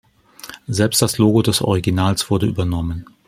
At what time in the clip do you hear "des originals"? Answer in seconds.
1.43-2.31